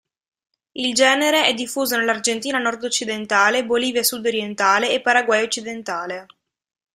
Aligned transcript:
Il 0.71 0.95
genere 0.95 1.45
è 1.45 1.53
diffuso 1.53 1.95
nell'Argentina 1.95 2.57
nord-occidentale, 2.57 3.63
Boliviasud-orientale 3.65 4.89
e 4.93 4.99
Paraguay 4.99 5.43
occidentale. 5.43 6.25